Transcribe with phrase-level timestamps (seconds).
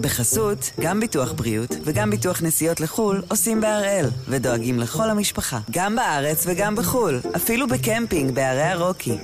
[0.00, 6.44] בחסות, גם ביטוח בריאות וגם ביטוח נסיעות לחו"ל עושים בהראל, ודואגים לכל המשפחה, גם בארץ
[6.46, 9.18] וגם בחו"ל, אפילו בקמפינג בערי הרוקי.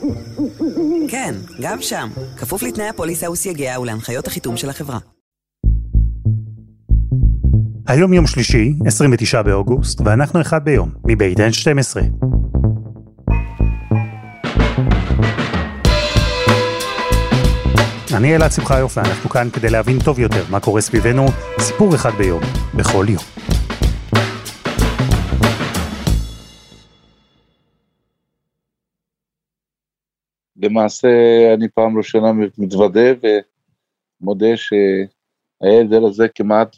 [1.09, 4.99] כן, גם שם, כפוף לתנאי הפוליסה וסייגיה ולהנחיות החיתום של החברה.
[7.87, 11.97] היום יום שלישי, 29 באוגוסט, ואנחנו אחד ביום, מבית N12.
[18.17, 21.23] אני אלעד שמחה יופי, אנחנו כאן כדי להבין טוב יותר מה קורה סביבנו,
[21.61, 22.41] סיפור אחד ביום,
[22.79, 23.23] בכל יום.
[30.57, 31.09] למעשה
[31.55, 33.11] אני פעם ראשונה מתוודה
[34.21, 36.77] ומודה שהילד הזה כמעט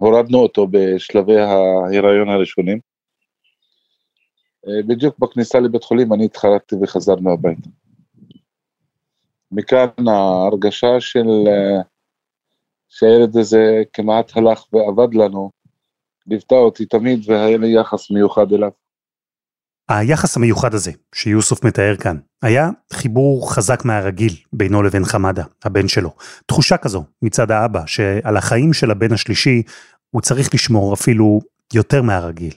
[0.00, 2.78] והורדנו אותו בשלבי ההיריון הראשונים.
[4.88, 7.68] בדיוק בכניסה לבית חולים אני התחרטתי וחזרנו הביתה.
[9.52, 11.28] מכאן ההרגשה של
[12.88, 15.50] שהילד הזה כמעט הלך ואבד לנו,
[16.26, 18.70] ליוותה אותי תמיד והיה לי יחס מיוחד אליו.
[19.88, 26.10] היחס המיוחד הזה שיוסוף מתאר כאן, היה חיבור חזק מהרגיל בינו לבין חמדה, הבן שלו.
[26.46, 29.62] תחושה כזו מצד האבא, שעל החיים של הבן השלישי
[30.10, 31.40] הוא צריך לשמור אפילו
[31.74, 32.52] יותר מהרגיל.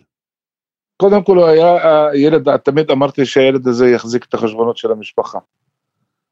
[0.98, 5.40] קודם כל הוא היה ילד, תמיד אמרתי שהילד הזה יחזיק את החשבונות של המשפחה.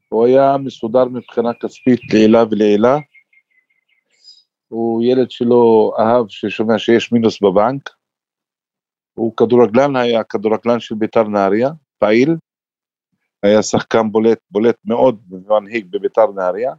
[0.10, 2.98] הוא היה מסודר מבחינה כספית לעילה ולעילה.
[4.68, 7.90] הוא ילד שלא אהב ששומע שיש מינוס בבנק.
[9.14, 12.36] הוא כדורגלן, היה כדורגלן של ביתר נהריה, פעיל.
[13.44, 16.74] היה שחקן בולט, בולט מאוד ומנהיג בביתר נהריה.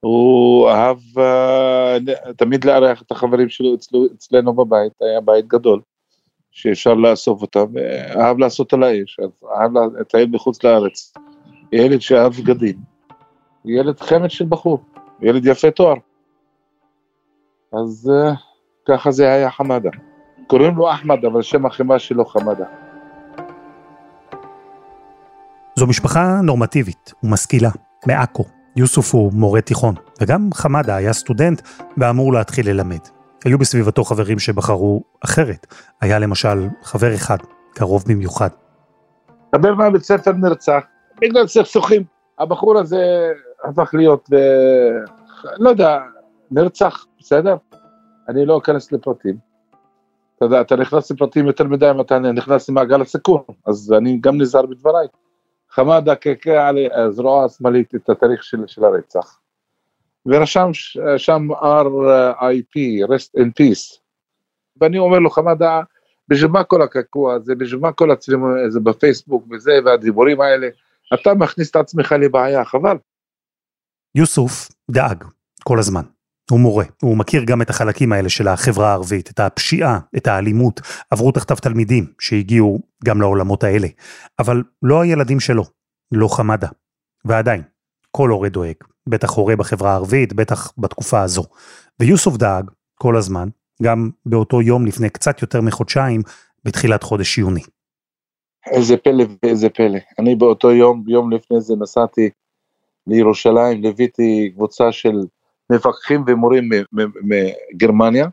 [0.00, 5.80] הוא אהב uh, תמיד לארח את החברים שלו אצלו, אצלנו בבית, היה בית גדול,
[6.50, 7.66] שאפשר לאסוף אותם,
[8.16, 9.20] אהב לעשות על האש,
[9.60, 9.70] אהב
[10.00, 11.12] לטייל מחוץ לארץ.
[11.74, 12.76] ילד שאהב בגדים,
[13.64, 14.84] ילד חמד של בחור,
[15.20, 15.94] ילד יפה תואר.
[17.72, 18.36] אז uh,
[18.88, 19.90] ככה זה היה חמדה.
[20.46, 22.64] קוראים לו אחמד, אבל שם החימה שלו חמדה.
[25.78, 27.70] זו משפחה נורמטיבית ומשכילה,
[28.06, 28.44] מעכו.
[28.76, 31.62] יוסוף הוא מורה תיכון, וגם חמדה היה סטודנט
[31.96, 32.98] ואמור להתחיל ללמד.
[33.44, 35.66] היו בסביבתו חברים שבחרו אחרת.
[36.00, 37.38] היה למשל חבר אחד,
[37.74, 38.48] קרוב במיוחד.
[39.54, 40.82] חבר מהבית ספר נרצח,
[41.20, 42.04] בגלל סכסוכים.
[42.38, 43.32] הבחור הזה
[43.64, 44.28] הפך להיות,
[45.58, 45.98] לא יודע,
[46.50, 47.56] נרצח, בסדר?
[48.28, 49.36] אני לא אכנס לפרטים.
[50.36, 54.40] אתה יודע, אתה נכנס לפרטים יותר מדי אם אתה נכנס למעגל הסיכון, אז אני גם
[54.40, 55.06] נזהר בדבריי.
[55.70, 59.38] חמדה קקה על הזרוע השמאלית את התאריך של, של הרצח.
[60.26, 60.70] ורשם
[61.16, 63.98] שם RIP, rest in peace.
[64.80, 65.80] ואני אומר לו, חמדה,
[66.28, 70.68] בשביל מה כל הקעקוע הזה, בשביל מה כל הצילום הזה בפייסבוק וזה, והדיבורים האלה,
[71.14, 72.96] אתה מכניס את עצמך לבעיה, חבל.
[74.14, 75.24] יוסוף דאג
[75.64, 76.02] כל הזמן.
[76.50, 80.80] הוא מורה, הוא מכיר גם את החלקים האלה של החברה הערבית, את הפשיעה, את האלימות,
[81.10, 83.88] עברו תחתיו תלמידים שהגיעו גם לעולמות האלה.
[84.38, 85.64] אבל לא הילדים שלו,
[86.12, 86.68] לא חמדה.
[87.24, 87.62] ועדיין,
[88.10, 88.74] כל הורה דואג,
[89.08, 91.44] בטח הורה בחברה הערבית, בטח בתקופה הזו.
[92.00, 93.48] ויוסוף דאג כל הזמן,
[93.82, 96.22] גם באותו יום לפני קצת יותר מחודשיים,
[96.64, 97.62] בתחילת חודש יוני.
[98.70, 99.98] איזה פלא ואיזה פלא.
[100.18, 102.30] אני באותו יום, יום לפני זה נסעתי
[103.06, 105.16] לירושלים, ליוויתי קבוצה של
[105.70, 106.68] מפקחים ומורים
[107.22, 108.28] מגרמניה,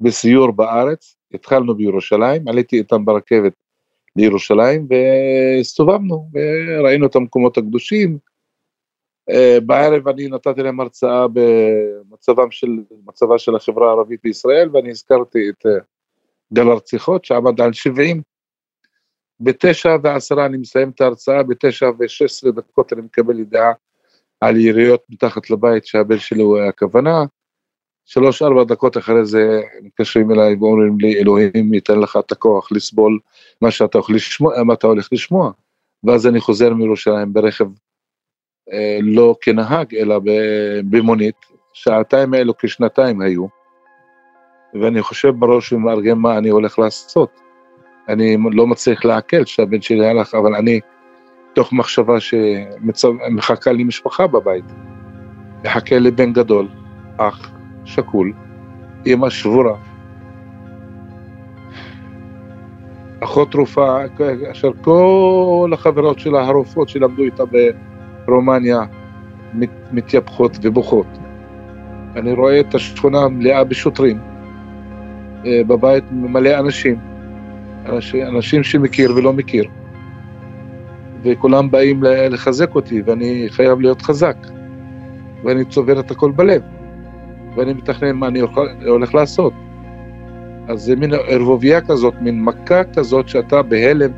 [0.00, 3.52] בסיור בארץ, התחלנו בירושלים, עליתי איתם ברכבת
[4.16, 8.18] לירושלים והסתובבנו וראינו את המקומות הקדושים.
[9.30, 12.68] אה, בערב אני נתתי להם הרצאה במצבם של,
[13.06, 15.72] מצבה של החברה הערבית בישראל ואני הזכרתי את אה,
[16.52, 18.22] גל הרציחות שעמד על 70
[19.40, 23.72] בתשע ועשרה אני מסיים את ההרצאה, בתשע ושש עשרה דקות אני מקבל ידיעה
[24.40, 27.24] על יריות מתחת לבית שהבן שלי הוא הכוונה.
[28.04, 33.18] שלוש ארבע דקות אחרי זה מתקשרים אליי ואומרים לי אלוהים ייתן לך את הכוח לסבול
[33.60, 35.52] מה שאתה הולך לשמוע, מה אתה הולך לשמוע.
[36.04, 37.66] ואז אני חוזר מירושלים ברכב
[38.72, 40.20] אה, לא כנהג אלא
[40.90, 41.36] במונית,
[41.72, 43.46] שעתיים האלו כשנתיים היו.
[44.80, 47.40] ואני חושב בראש ומארגן מה אני הולך לעשות.
[48.08, 50.80] אני לא מצליח לעכל שהבן שלי הלך, אבל אני,
[51.52, 54.64] תוך מחשבה שמחכה לי משפחה בבית.
[55.64, 56.68] מחכה לי בן גדול,
[57.16, 57.50] אח,
[57.84, 58.32] שקול,
[59.06, 59.76] אמא שבורה.
[63.20, 63.98] אחות תרופה,
[64.50, 67.44] אשר כל החברות שלה, הרופאות שלמדו איתה
[68.26, 68.80] ברומניה,
[69.54, 71.06] מת, מתייפחות ובוכות.
[72.16, 74.18] אני רואה את השכונה מלאה בשוטרים,
[75.46, 77.09] אה, בבית מלא אנשים.
[78.28, 79.64] אנשים שמכיר ולא מכיר.
[81.22, 84.36] וכולם באים לחזק אותי, ואני חייב להיות חזק.
[85.44, 86.62] ואני צובר את הכל בלב,
[87.56, 88.40] ואני מתכנן מה אני
[88.86, 89.52] הולך לעשות.
[90.68, 94.10] אז זה מין ערבוביה כזאת, מין מכה כזאת שאתה בהלם,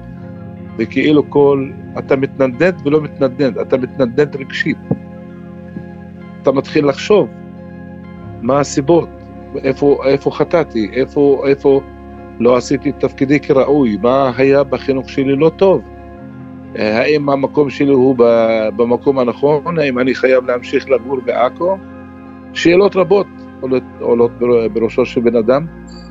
[0.79, 4.77] וכאילו כל, אתה מתנדנד ולא מתנדנד, אתה מתנדנד רגשית.
[6.43, 7.29] אתה מתחיל לחשוב
[8.43, 9.09] מה הסיבות,
[9.65, 11.81] איפה, איפה חטאתי, איפה, איפה
[12.41, 15.83] לא עשיתי את תפקידי כראוי, מה היה בחינוך שלי לא טוב,
[16.75, 18.17] האם המקום שלי הוא
[18.77, 21.77] במקום הנכון, האם אני חייב להמשיך לגור בעכו,
[22.53, 23.27] שאלות רבות
[23.61, 24.31] עולות, עולות
[24.73, 25.67] בראשו של בן אדם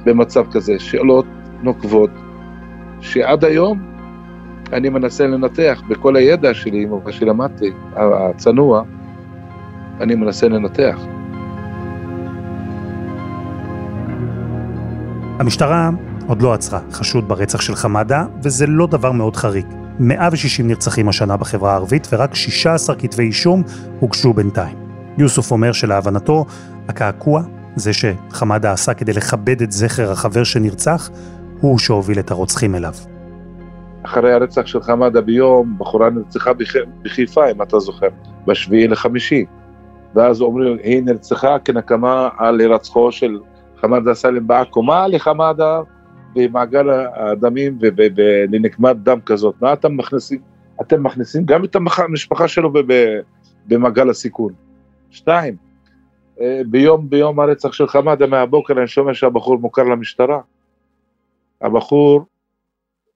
[0.05, 1.25] במצב כזה, שאלות
[1.63, 2.09] נוקבות,
[3.01, 3.79] שעד היום
[4.73, 8.83] אני מנסה לנתח בכל הידע שלי, מה שלמדתי, הצנוע,
[10.01, 10.99] אני מנסה לנתח.
[15.39, 15.89] המשטרה
[16.31, 19.65] עוד לא עצרה חשוד ברצח של חמאדה, וזה לא דבר מאוד חריג.
[19.99, 23.63] 160 נרצחים השנה בחברה הערבית, ורק 16 כתבי אישום
[23.99, 24.75] הוגשו בינתיים.
[25.17, 26.45] יוסוף אומר שלהבנתו,
[26.87, 27.41] הקעקוע,
[27.75, 31.09] זה שחמאדה עשה כדי לכבד את זכר החבר שנרצח,
[31.61, 32.93] הוא שהוביל את הרוצחים אליו.
[34.03, 36.51] אחרי הרצח של חמאדה ביום, בחורה נרצחה
[37.03, 38.07] בחיפה, אם אתה זוכר,
[38.47, 39.45] בשביעי לחמישי.
[40.15, 43.39] ואז אומרים, היא נרצחה כנקמה על הירצחו של
[43.81, 44.83] חמאדה סאלם בעכו.
[44.83, 45.79] מה לחמאדה
[46.33, 49.55] במעגל הדמים ולנקמת דם כזאת?
[49.61, 50.39] מה אתם מכניסים?
[50.81, 52.73] אתם מכניסים גם את המשפחה שלו
[53.67, 54.53] במעגל הסיכון.
[55.09, 55.55] שתיים,
[56.41, 60.39] אה, ביום, ביום הרצח של חמאדה מהבוקר אני שומע שהבחור מוכר למשטרה.
[61.61, 62.25] הבחור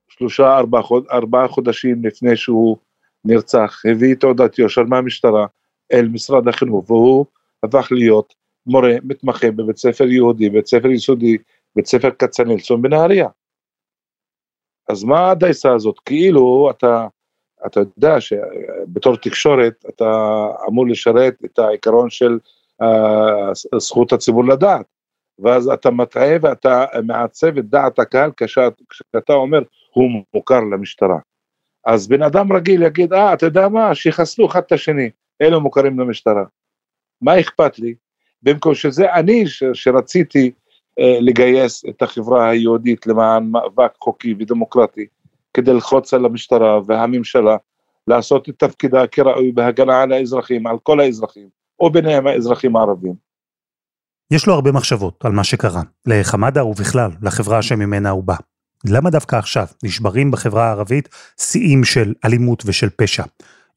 [0.08, 2.76] שלושה, ארבעה חוד, ארבע חודשים לפני שהוא
[3.24, 5.46] נרצח, הביא תעודת יושר מהמשטרה
[5.92, 7.26] אל משרד החינוך, והוא
[7.62, 8.34] הפך להיות
[8.66, 11.36] מורה מתמחה בבית ספר יהודי, בית ספר יסודי,
[11.76, 13.28] בית ספר כצנלסון בנהריה.
[14.88, 15.98] אז מה הדייסה הזאת?
[15.98, 17.06] כאילו אתה,
[17.66, 20.04] אתה יודע שבתור תקשורת אתה
[20.68, 22.38] אמור לשרת את העיקרון של
[22.82, 24.86] uh, זכות הציבור לדעת,
[25.38, 28.30] ואז אתה מטעה ואתה מעצב את דעת הקהל
[28.90, 29.62] כשאתה אומר
[29.92, 31.18] הוא מוכר למשטרה.
[31.86, 35.10] אז בן אדם רגיל יגיד, אה, אתה יודע מה, שיחסלו אחד את השני,
[35.42, 36.44] אלו מוכרים למשטרה.
[37.20, 37.94] מה אכפת לי?
[38.42, 40.50] במקום שזה אני שרציתי
[40.98, 45.06] לגייס את החברה היהודית למען מאבק חוקי ודמוקרטי,
[45.54, 47.56] כדי ללחוץ על המשטרה והממשלה
[48.06, 51.48] לעשות את תפקידה כראוי בהגנה על האזרחים, על כל האזרחים,
[51.80, 53.14] או ביניהם האזרחים הערבים.
[54.30, 58.36] יש לו הרבה מחשבות על מה שקרה, לחמאדה ובכלל, לחברה שממנה הוא בא.
[58.84, 61.08] למה דווקא עכשיו נשברים בחברה הערבית
[61.40, 63.24] שיאים של אלימות ושל פשע?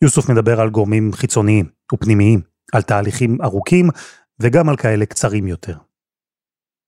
[0.01, 2.41] יוסוף מדבר על גורמים חיצוניים ופנימיים,
[2.73, 3.89] על תהליכים ארוכים
[4.39, 5.73] וגם על כאלה קצרים יותר.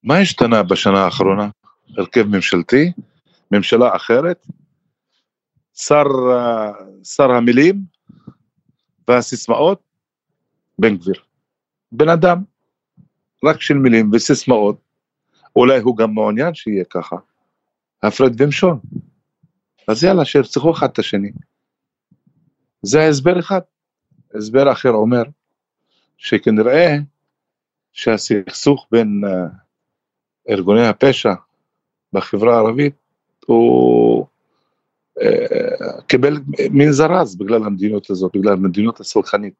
[0.03, 1.49] מה השתנה בשנה האחרונה?
[1.97, 2.91] הרכב ממשלתי,
[3.51, 4.47] ממשלה אחרת,
[5.73, 6.03] שר,
[7.03, 7.83] שר המילים
[9.07, 9.81] והסיסמאות,
[10.79, 11.21] בן גביר.
[11.91, 12.43] בן אדם,
[13.45, 14.81] רק של מילים וסיסמאות,
[15.55, 17.15] אולי הוא גם מעוניין שיהיה ככה.
[18.03, 18.75] הפרד ומשול.
[19.87, 21.31] אז יאללה, שירצחו אחד את השני.
[22.81, 23.61] זה הסבר אחד.
[24.35, 25.23] הסבר אחר אומר
[26.17, 26.97] שכנראה
[27.91, 29.51] שהסכסוך בין uh,
[30.51, 31.33] ארגוני הפשע
[32.13, 32.93] בחברה הערבית
[33.45, 34.25] הוא
[35.19, 36.37] uh, קיבל
[36.71, 39.53] מין זרז בגלל המדיניות הזאת, בגלל המדיניות הסלחנית.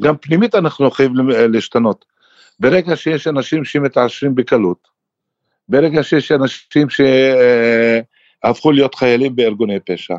[0.00, 2.04] גם פנימית אנחנו חייבים להשתנות.
[2.60, 4.88] ברגע שיש אנשים שמתעשרים בקלות,
[5.68, 10.14] ברגע שיש אנשים שהפכו להיות חיילים בארגוני פשע.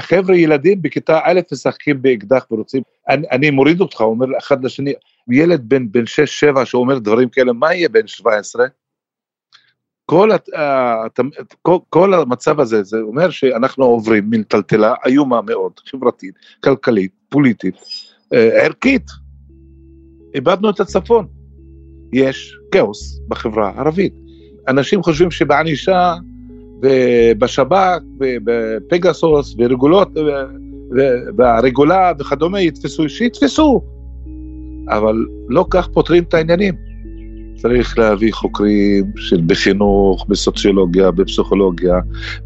[0.00, 4.92] חבר'ה, ילדים בכיתה א' משחקים באקדח ורוצים, אני, אני מוריד אותך, אומר אחד לשני,
[5.30, 6.02] ילד בן
[6.56, 8.66] 6-7 שאומר דברים כאלה, מה יהיה בן 17?
[10.06, 10.30] כל,
[11.62, 16.34] כל, כל המצב הזה, זה אומר שאנחנו עוברים מין טלטלה איומה מאוד, חברתית,
[16.64, 17.74] כלכלית, פוליטית,
[18.32, 19.10] אה, ערכית.
[20.34, 21.26] איבדנו את הצפון.
[22.12, 24.14] יש כאוס בחברה הערבית.
[24.68, 26.14] אנשים חושבים שבענישה
[26.82, 30.08] ובשב"כ ובפגסוס ורגולות
[31.36, 33.82] והרגולה וכדומה יתפסו, שיתפסו,
[34.88, 36.74] אבל לא כך פותרים את העניינים.
[37.56, 41.94] צריך להביא חוקרים של בחינוך, בסוציולוגיה, בפסיכולוגיה,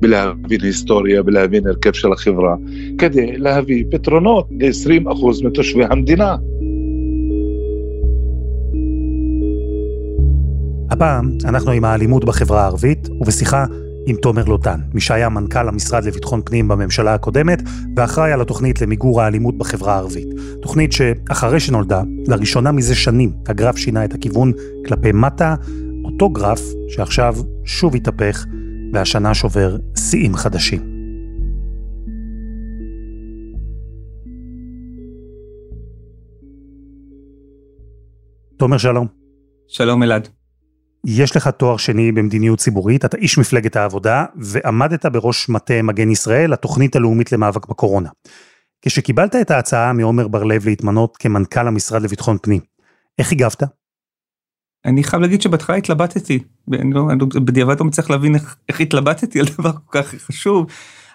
[0.01, 2.57] בלהבין היסטוריה, בלהבין הרכב של החברה,
[2.99, 6.37] כדי להביא פתרונות ל-20% מתושבי המדינה.
[10.91, 13.65] הפעם אנחנו עם האלימות בחברה הערבית, ובשיחה
[14.09, 17.63] עם תומר לוטן, מי שהיה מנכ"ל המשרד לביטחון פנים בממשלה הקודמת,
[17.97, 20.29] ואחראי על התוכנית למיגור האלימות בחברה הערבית.
[20.63, 24.53] תוכנית שאחרי שנולדה, לראשונה מזה שנים, הגרף שינה את הכיוון
[24.87, 25.55] כלפי מטה,
[26.05, 27.35] אותו גרף שעכשיו
[27.65, 28.47] שוב התהפך,
[28.93, 30.81] והשנה שובר שיאים חדשים.
[38.57, 39.07] תומר שלום.
[39.69, 40.38] שלום אלעד.
[41.05, 46.53] יש לך תואר שני במדיניות ציבורית, אתה איש מפלגת העבודה, ועמדת בראש מטה מגן ישראל,
[46.53, 48.09] התוכנית הלאומית למאבק בקורונה.
[48.83, 52.61] כשקיבלת את ההצעה מעומר בר-לב להתמנות כמנכ"ל המשרד לביטחון פנים,
[53.19, 53.63] איך הגבת?
[54.85, 56.39] אני חייב להגיד שבהתחלה התלבטתי,
[56.69, 57.09] לא,
[57.45, 60.67] בדיעבד לא מצליח להבין איך, איך התלבטתי על דבר כל כך חשוב,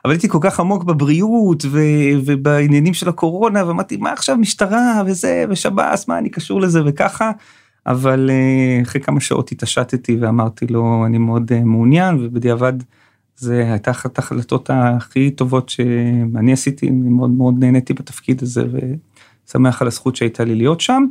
[0.06, 1.80] אבל הייתי כל כך עמוק בבריאות ו,
[2.26, 7.32] ובעניינים של הקורונה, ואמרתי, מה עכשיו משטרה וזה, ושב"ס, מה אני קשור לזה וככה,
[7.88, 12.74] אבל אה, אחרי כמה שעות התעשתתי ואמרתי לו, אני מאוד אה, מעוניין, ובדיעבד
[13.36, 18.64] זה הייתה אחת ההחלטות הכי טובות שאני עשיתי, אני מאוד מאוד נהניתי בתפקיד הזה,
[19.48, 21.04] ושמח על הזכות שהייתה לי להיות שם.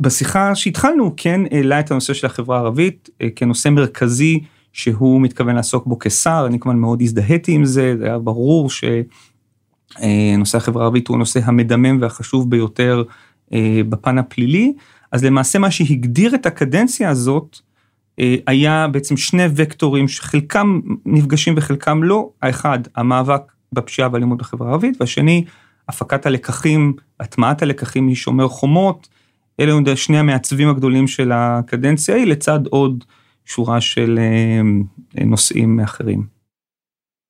[0.00, 4.40] בשיחה שהתחלנו כן העלה את הנושא של החברה הערבית אה, כנושא מרכזי
[4.72, 10.58] שהוא מתכוון לעסוק בו כשר, אני כמובן מאוד הזדהיתי עם זה, זה היה ברור שנושא
[10.58, 13.02] החברה הערבית הוא הנושא המדמם והחשוב ביותר
[13.88, 14.72] בפן הפלילי,
[15.12, 17.58] אז למעשה מה שהגדיר את הקדנציה הזאת
[18.18, 25.00] אה, היה בעצם שני וקטורים שחלקם נפגשים וחלקם לא, האחד המאבק בפשיעה ואלימות בחברה הערבית
[25.00, 25.44] והשני
[25.88, 29.08] הפקת הלקחים, הטמעת הלקחים משומר חומות,
[29.60, 33.04] אלה היו שני המעצבים הגדולים של הקדנציה היא לצד עוד
[33.44, 36.26] שורה של אה, נושאים אחרים.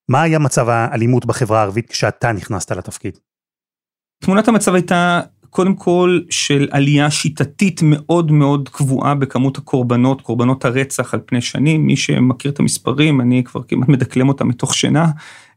[0.08, 3.18] מה היה מצב האלימות בחברה הערבית כשאתה נכנסת לתפקיד?
[4.24, 5.20] תמונת המצב הייתה
[5.50, 11.86] קודם כל של עלייה שיטתית מאוד מאוד קבועה בכמות הקורבנות, קורבנות הרצח על פני שנים,
[11.86, 15.06] מי שמכיר את המספרים, אני כבר כמעט מדקלם אותם מתוך שינה,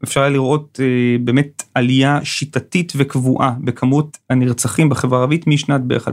[0.03, 6.12] אפשר לראות אה, באמת עלייה שיטתית וקבועה בכמות הנרצחים בחברה הערבית משנת בערך 2012-2013,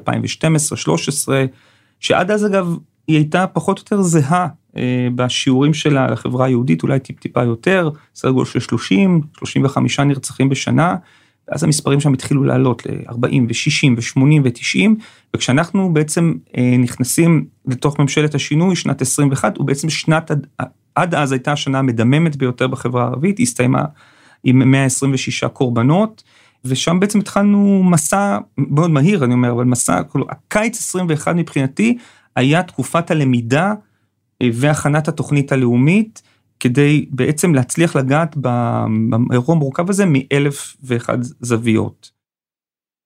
[2.01, 4.47] שעד אז אגב היא הייתה פחות או יותר זהה
[4.77, 10.49] אה, בשיעורים שלה לחברה היהודית, אולי טיפ טיפה יותר, סדר גודל של 30, 35 נרצחים
[10.49, 10.97] בשנה.
[11.51, 14.91] ואז המספרים שם התחילו לעלות ל-40 ו-60 ו-80 ו-90,
[15.37, 20.47] וכשאנחנו בעצם אה, נכנסים לתוך ממשלת השינוי, שנת 21, ובעצם שנת, עד,
[20.95, 23.85] עד אז הייתה השנה המדממת ביותר בחברה הערבית, היא הסתיימה
[24.45, 26.23] עם 126 קורבנות,
[26.65, 31.99] ושם בעצם התחלנו מסע מאוד מהיר, אני אומר, אבל מסע, כאילו, הקיץ 21 מבחינתי
[32.37, 33.75] היה תקופת הלמידה
[34.43, 36.23] אה, והכנת התוכנית הלאומית,
[36.61, 42.11] כדי בעצם להצליח לגעת באירוע המורכב הזה מאלף ואחד זוויות.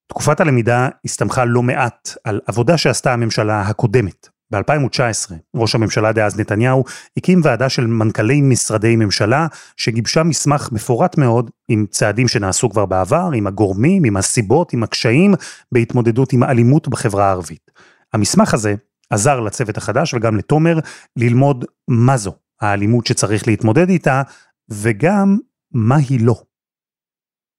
[0.08, 4.28] תקופת הלמידה הסתמכה לא מעט על עבודה שעשתה הממשלה הקודמת.
[4.50, 6.84] ב-2019, ראש הממשלה דאז נתניהו
[7.16, 9.46] הקים ועדה של מנכ"לי משרדי ממשלה
[9.76, 15.34] שגיבשה מסמך מפורט מאוד עם צעדים שנעשו כבר בעבר, עם הגורמים, עם הסיבות, עם הקשיים
[15.72, 17.70] בהתמודדות עם האלימות בחברה הערבית.
[18.12, 18.74] המסמך הזה
[19.10, 20.78] עזר לצוות החדש וגם לתומר
[21.16, 24.22] ללמוד מה זו האלימות שצריך להתמודד איתה,
[24.70, 25.38] וגם
[25.72, 26.42] מה היא לא.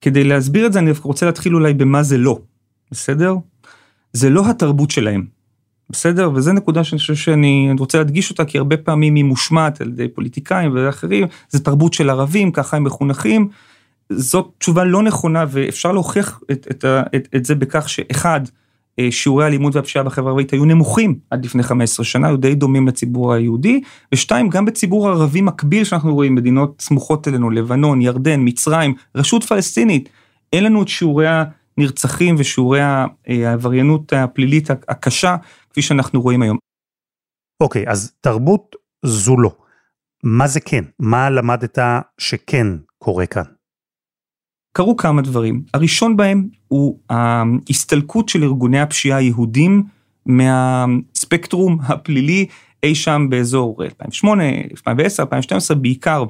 [0.01, 2.39] כדי להסביר את זה אני רוצה להתחיל אולי במה זה לא,
[2.91, 3.35] בסדר?
[4.13, 5.25] זה לא התרבות שלהם,
[5.89, 6.31] בסדר?
[6.35, 10.07] וזו נקודה שאני חושב שאני רוצה להדגיש אותה, כי הרבה פעמים היא מושמעת על ידי
[10.07, 13.49] פוליטיקאים ואחרים, זה תרבות של ערבים, ככה הם מחונכים.
[14.09, 16.85] זאת תשובה לא נכונה ואפשר להוכיח את, את,
[17.15, 18.41] את, את זה בכך שאחד,
[19.11, 23.33] שיעורי האלימות והפשיעה בחברה הערבית היו נמוכים עד לפני 15 שנה, היו די דומים לציבור
[23.33, 23.81] היהודי,
[24.13, 30.09] ושתיים, גם בציבור הערבי מקביל שאנחנו רואים, מדינות סמוכות אלינו, לבנון, ירדן, מצרים, רשות פלסטינית,
[30.53, 31.25] אין לנו את שיעורי
[31.77, 35.35] הנרצחים ושיעורי אה, העבריינות הפלילית הקשה,
[35.69, 36.57] כפי שאנחנו רואים היום.
[37.61, 38.75] אוקיי, okay, אז תרבות
[39.05, 39.55] זו לא.
[40.23, 40.83] מה זה כן?
[40.99, 41.79] מה למדת
[42.17, 43.54] שכן קורה כאן?
[44.75, 45.61] קרו כמה דברים.
[45.73, 49.83] הראשון בהם הוא ההסתלקות של ארגוני הפשיעה היהודים
[50.25, 52.45] מהספקטרום הפלילי
[52.83, 56.23] אי שם באזור 2008, 2010, 2012, בעיקר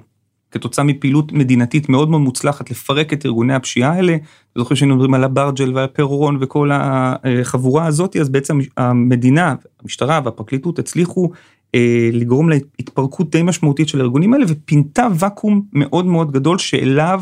[0.52, 4.14] כתוצאה מפעילות מדינתית מאוד מאוד מוצלחת לפרק את ארגוני הפשיעה האלה.
[4.14, 4.22] אני
[4.58, 11.32] זוכר שהיינו מדברים על הברג'ל והפרורון וכל החבורה הזאת, אז בעצם המדינה, המשטרה והפרקליטות הצליחו
[11.76, 17.22] אה, לגרום להתפרקות די משמעותית של הארגונים האלה ופינתה ואקום מאוד מאוד גדול שאליו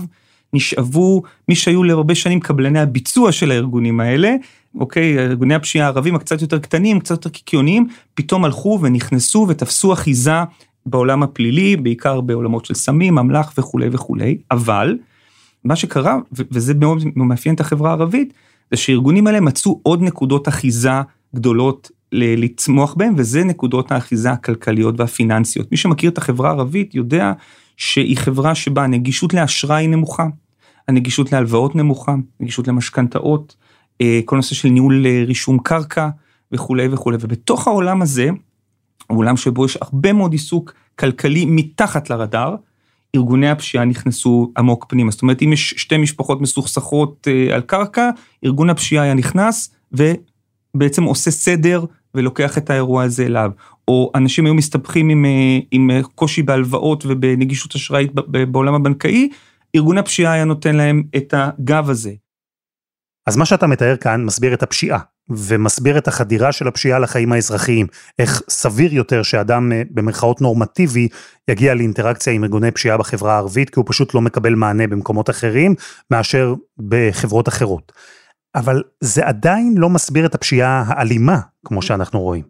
[0.54, 4.36] נשאבו מי שהיו להרבה שנים קבלני הביצוע של הארגונים האלה,
[4.80, 10.44] אוקיי, ארגוני הפשיעה הערבים הקצת יותר קטנים, קצת יותר קיקיוניים, פתאום הלכו ונכנסו ותפסו אחיזה
[10.86, 14.98] בעולם הפלילי, בעיקר בעולמות של סמים, אמל"ח וכולי וכולי, אבל
[15.64, 18.34] מה שקרה, וזה מאוד מאפיין את החברה הערבית,
[18.72, 20.92] זה שארגונים האלה מצאו עוד נקודות אחיזה
[21.36, 25.72] גדולות לצמוח בהם, וזה נקודות האחיזה הכלכליות והפיננסיות.
[25.72, 27.34] מי שמכיר את החברה הערבית יודע
[27.78, 30.26] שהיא חברה שבה הנגישות לאשראי נמוכה,
[30.88, 33.56] הנגישות להלוואות נמוכה, נגישות למשכנתאות,
[34.02, 36.10] אה, כל נושא של ניהול אה, רישום קרקע
[36.52, 38.30] וכולי וכולי, ובתוך העולם הזה,
[39.10, 42.56] העולם שבו יש הרבה מאוד עיסוק כלכלי מתחת לרדאר,
[43.16, 45.12] ארגוני הפשיעה נכנסו עמוק פנימה.
[45.12, 48.10] זאת אומרת, אם יש שתי משפחות מסוכסכות אה, על קרקע,
[48.46, 51.86] ארגון הפשיעה היה נכנס ובעצם עושה סדר
[52.16, 53.52] ולוקח את האירוע הזה אליו,
[53.88, 55.26] או אנשים היו מסתבכים עם,
[55.72, 59.30] עם קושי בהלוואות ובנגישות אשראית בעולם הבנקאי,
[59.76, 62.12] ארגון הפשיעה היה נותן להם את הגב הזה.
[63.28, 65.00] אז מה שאתה מתאר כאן מסביר את הפשיעה,
[65.30, 67.88] ומסביר את החדירה של הפשיעה לחיים האזרחיים.
[68.20, 71.08] איך סביר יותר שאדם אה, במרכאות נורמטיבי
[71.48, 75.76] יגיע לאינטראקציה עם ארגוני פשיעה בחברה הערבית, כי הוא פשוט לא מקבל מענה במקומות אחרים,
[76.12, 76.54] מאשר
[76.88, 77.92] בחברות אחרות.
[78.56, 82.44] אבל זה עדיין לא מסביר את הפשיעה האלימה, כמו שאנחנו רואים.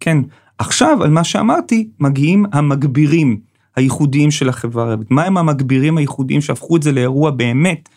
[0.00, 0.18] כן,
[0.58, 3.40] עכשיו על מה שאמרתי, מגיעים המגבירים
[3.76, 5.10] הייחודיים של החברה הערבית.
[5.10, 7.88] מהם המגבירים הייחודיים שהפכו את זה לאירוע באמת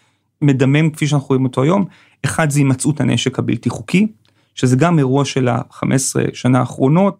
[0.41, 1.85] מדמם כפי שאנחנו רואים אותו היום?
[2.25, 4.07] אחד זה הימצאות הנשק הבלתי חוקי,
[4.55, 5.85] שזה גם אירוע של ה-15
[6.33, 7.17] שנה האחרונות,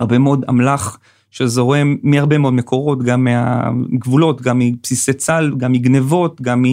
[0.00, 0.98] הרבה מאוד אמל"ח
[1.30, 6.64] שזורם מהרבה מאוד מקורות, גם מהגבולות, גם מבסיסי צה"ל, גם מגנבות, גם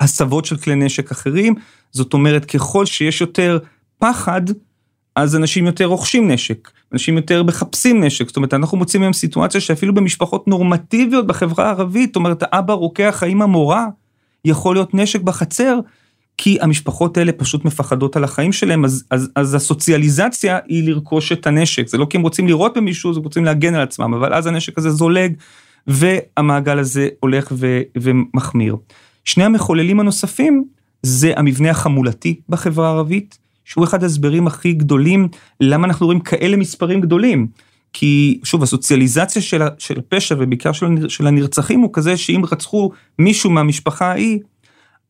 [0.00, 1.54] מהסבות של כלי נשק אחרים.
[1.92, 3.58] זאת אומרת, ככל שיש יותר
[3.98, 4.42] פחד,
[5.16, 9.60] אז אנשים יותר רוכשים נשק, אנשים יותר מחפשים נשק, זאת אומרת, אנחנו מוצאים היום סיטואציה
[9.60, 13.86] שאפילו במשפחות נורמטיביות בחברה הערבית, זאת אומרת, האבא רוקח, האמא מורה,
[14.44, 15.78] יכול להיות נשק בחצר,
[16.38, 21.46] כי המשפחות האלה פשוט מפחדות על החיים שלהם, אז, אז, אז הסוציאליזציה היא לרכוש את
[21.46, 24.46] הנשק, זה לא כי הם רוצים לירות במישהו, זה רוצים להגן על עצמם, אבל אז
[24.46, 25.32] הנשק הזה זולג,
[25.86, 28.76] והמעגל הזה הולך ו, ומחמיר.
[29.24, 30.64] שני המחוללים הנוספים
[31.02, 35.28] זה המבנה החמולתי בחברה הערבית, שהוא אחד ההסברים הכי גדולים,
[35.60, 37.46] למה אנחנו רואים כאלה מספרים גדולים.
[37.92, 43.50] כי שוב, הסוציאליזציה של, של הפשע ובעיקר של, של הנרצחים הוא כזה שאם רצחו מישהו
[43.50, 44.38] מהמשפחה ההיא,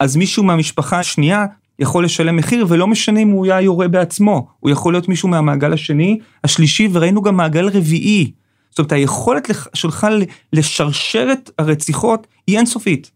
[0.00, 1.46] אז מישהו מהמשפחה השנייה
[1.78, 5.72] יכול לשלם מחיר ולא משנה אם הוא היה יורה בעצמו, הוא יכול להיות מישהו מהמעגל
[5.72, 8.32] השני, השלישי וראינו גם מעגל רביעי.
[8.70, 10.06] זאת אומרת היכולת שלך
[10.52, 13.10] לשרשר את הרציחות היא אינסופית.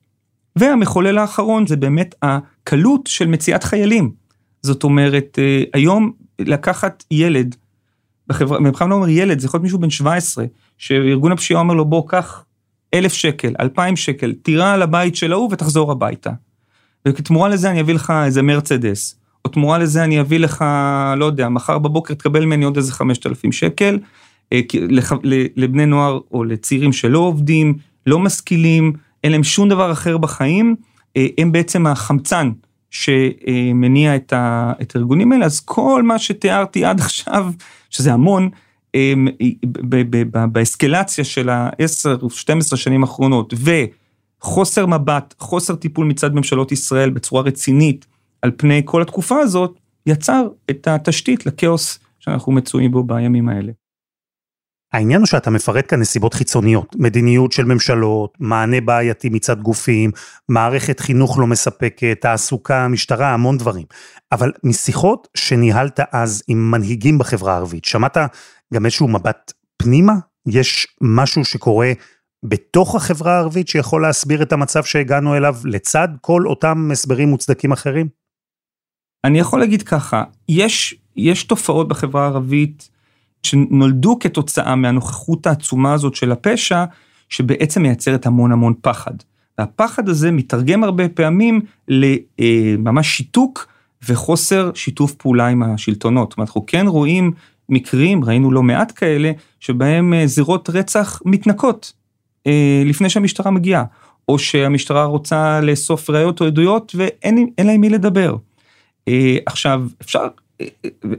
[0.56, 4.19] והמחולל האחרון זה באמת הקלות של מציאת חיילים.
[4.62, 7.56] זאת אומרת אה, היום לקחת ילד,
[8.26, 10.44] בחברה, מבחינה לא אומר ילד, זה יכול להיות מישהו בן 17,
[10.78, 12.44] שארגון הפשיעה אומר לו בוא קח
[12.94, 16.30] אלף שקל, אלפיים שקל, תירה על הבית של ההוא ותחזור הביתה.
[17.08, 20.64] וכתמורה לזה אני אביא לך איזה מרצדס, או תמורה לזה אני אביא לך,
[21.16, 23.98] לא יודע, מחר בבוקר תקבל ממני עוד איזה 5,000 שקל,
[24.52, 24.60] אה,
[25.56, 27.74] לבני נוער או לצעירים שלא עובדים,
[28.06, 28.92] לא משכילים,
[29.24, 30.76] אין להם שום דבר אחר בחיים,
[31.16, 32.50] אה, הם בעצם החמצן
[32.90, 34.32] שמניע את,
[34.94, 37.50] הארגונים האלה, אז כל מה שתיארתי עד עכשיו,
[37.90, 38.50] שזה המון,
[38.94, 39.12] אה,
[40.52, 43.70] באסקלציה של ה-10-12 שנים האחרונות, ו...
[44.40, 48.06] חוסר מבט, חוסר טיפול מצד ממשלות ישראל בצורה רצינית
[48.42, 53.72] על פני כל התקופה הזאת, יצר את התשתית לכאוס שאנחנו מצויים בו בימים האלה.
[54.92, 60.10] העניין הוא שאתה מפרט כאן נסיבות חיצוניות, מדיניות של ממשלות, מענה בעייתי מצד גופים,
[60.48, 63.86] מערכת חינוך לא מספקת, תעסוקה, משטרה, המון דברים.
[64.32, 68.16] אבל משיחות שניהלת אז עם מנהיגים בחברה הערבית, שמעת
[68.74, 70.12] גם איזשהו מבט פנימה?
[70.48, 71.92] יש משהו שקורה
[72.44, 78.08] בתוך החברה הערבית שיכול להסביר את המצב שהגענו אליו לצד כל אותם הסברים מוצדקים אחרים?
[79.24, 82.90] אני יכול להגיד ככה, יש, יש תופעות בחברה הערבית
[83.42, 86.84] שנולדו כתוצאה מהנוכחות העצומה הזאת של הפשע,
[87.28, 89.14] שבעצם מייצרת המון המון פחד.
[89.58, 93.66] והפחד הזה מתרגם הרבה פעמים לממש אה, שיתוק
[94.08, 96.30] וחוסר שיתוף פעולה עם השלטונות.
[96.30, 97.32] זאת אומרת, אנחנו כן רואים
[97.68, 101.92] מקרים, ראינו לא מעט כאלה, שבהם אה, זירות רצח מתנקות.
[102.46, 103.84] אה, לפני שהמשטרה מגיעה,
[104.28, 108.36] או שהמשטרה רוצה לאסוף ראיות או עדויות ואין להם מי לדבר.
[109.46, 110.26] עכשיו, אפשר,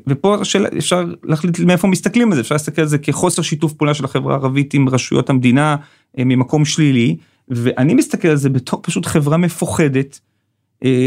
[0.08, 3.94] ופה השאלה, אפשר להחליט מאיפה מסתכלים על זה, אפשר להסתכל על זה כחוסר שיתוף פעולה
[3.94, 5.76] של החברה הערבית עם רשויות המדינה
[6.18, 10.20] ממקום שלילי, ואני מסתכל על זה בתור פשוט חברה מפוחדת,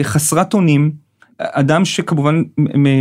[0.02, 0.92] חסרת אונים,
[1.38, 2.42] אדם שכמובן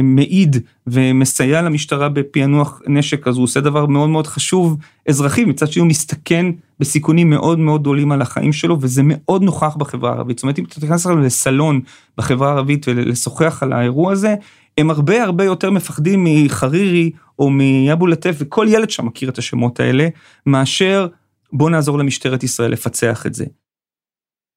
[0.03, 4.77] מעיד ומסייע למשטרה בפענוח נשק אז הוא עושה דבר מאוד מאוד חשוב
[5.09, 6.45] אזרחי מצד שני הוא מסתכן
[6.79, 10.37] בסיכונים מאוד מאוד גדולים על החיים שלו וזה מאוד נוכח בחברה הערבית.
[10.37, 11.81] זאת אומרת אם אתה תיכנס לסלון
[12.17, 14.35] בחברה הערבית ולשוחח על האירוע הזה
[14.77, 19.79] הם הרבה הרבה יותר מפחדים מחרירי או מאבו לטף וכל ילד שם מכיר את השמות
[19.79, 20.07] האלה
[20.45, 21.07] מאשר
[21.53, 23.45] בוא נעזור למשטרת ישראל לפצח את זה.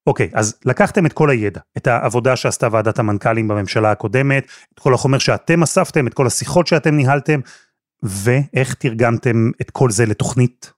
[0.06, 4.94] אוקיי, אז לקחתם את כל הידע, את העבודה שעשתה ועדת המנכ"לים בממשלה הקודמת, את כל
[4.94, 7.40] החומר שאתם אספתם, את כל השיחות שאתם ניהלתם,
[8.02, 10.72] ואיך תרגמתם את כל זה לתוכנית?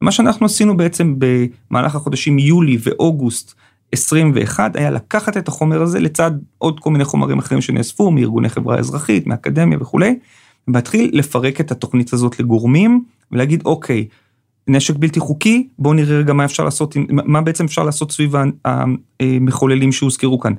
[0.00, 3.54] מה שאנחנו עשינו בעצם במהלך החודשים יולי ואוגוסט
[3.92, 8.78] 21 היה לקחת את החומר הזה לצד עוד כל מיני חומרים אחרים שנאספו מארגוני חברה
[8.78, 10.18] אזרחית, מאקדמיה וכולי,
[10.68, 14.06] ולהתחיל לפרק את התוכנית הזאת לגורמים ולהגיד אוקיי,
[14.68, 18.34] נשק בלתי חוקי, בואו נראה רגע מה אפשר לעשות, מה בעצם אפשר לעשות סביב
[19.20, 20.54] המחוללים שהוזכרו כאן.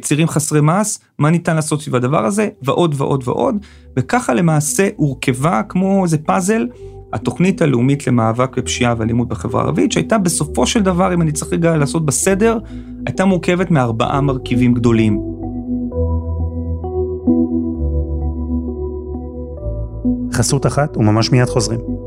[0.00, 3.56] צירים חסרי מס, מה ניתן לעשות סביב הדבר הזה, ועוד ועוד ועוד,
[3.96, 6.66] וככה למעשה הורכבה כמו איזה פאזל,
[7.12, 11.76] התוכנית הלאומית למאבק בפשיעה ואלימות בחברה הערבית, שהייתה בסופו של דבר, אם אני צריך רגע
[11.76, 12.58] לעשות בסדר,
[13.06, 15.20] הייתה מורכבת מארבעה מרכיבים גדולים.
[20.32, 21.97] חסות אחת וממש מיד חוזרים.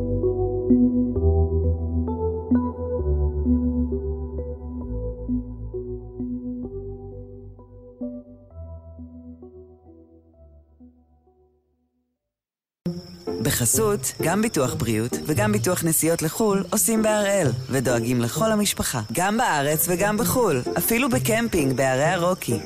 [13.44, 19.88] בחסות, גם ביטוח בריאות וגם ביטוח נסיעות לחו"ל עושים בהראל, ודואגים לכל המשפחה, גם בארץ
[19.90, 22.60] וגם בחו"ל, אפילו בקמפינג בערי הרוקי.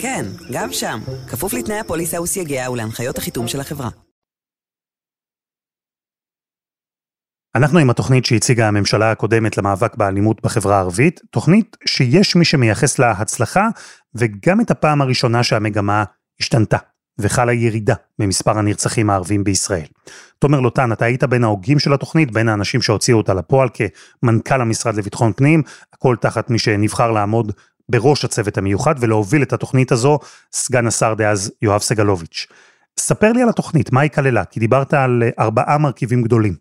[0.00, 3.88] כן, גם שם, כפוף לתנאי הפוליסה וסייגיה ולהנחיות החיתום של החברה.
[7.56, 13.10] אנחנו עם התוכנית שהציגה הממשלה הקודמת למאבק באלימות בחברה הערבית, תוכנית שיש מי שמייחס לה
[13.10, 13.68] הצלחה,
[14.14, 16.04] וגם את הפעם הראשונה שהמגמה
[16.40, 16.78] השתנתה.
[17.18, 19.86] וחלה ירידה במספר הנרצחים הערבים בישראל.
[20.38, 24.94] תומר לוטן, אתה היית בין ההוגים של התוכנית, בין האנשים שהוציאו אותה לפועל כמנכ"ל המשרד
[24.94, 27.52] לביטחון פנים, הכל תחת מי שנבחר לעמוד
[27.88, 30.18] בראש הצוות המיוחד ולהוביל את התוכנית הזו,
[30.52, 32.46] סגן השר דאז יואב סגלוביץ'.
[32.98, 34.44] ספר לי על התוכנית, מה היא כללה?
[34.44, 36.54] כי דיברת על ארבעה מרכיבים גדולים.